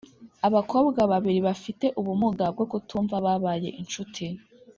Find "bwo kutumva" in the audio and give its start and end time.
2.53-3.15